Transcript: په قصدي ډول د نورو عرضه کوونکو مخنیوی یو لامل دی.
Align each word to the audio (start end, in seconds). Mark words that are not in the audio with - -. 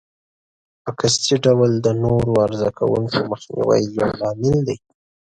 په 0.83 0.91
قصدي 0.99 1.35
ډول 1.45 1.71
د 1.85 1.87
نورو 2.03 2.31
عرضه 2.45 2.69
کوونکو 2.79 3.17
مخنیوی 3.31 3.81
یو 3.97 4.09
لامل 4.19 4.57
دی. 4.67 4.77